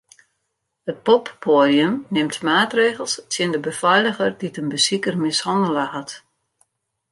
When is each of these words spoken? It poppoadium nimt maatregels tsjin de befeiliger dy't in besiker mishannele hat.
It 0.89 0.97
poppoadium 1.05 1.95
nimt 2.13 2.37
maatregels 2.47 3.13
tsjin 3.29 3.53
de 3.53 3.59
befeiliger 3.67 4.31
dy't 4.39 4.59
in 4.61 4.69
besiker 4.73 5.15
mishannele 5.25 5.85
hat. 5.93 6.11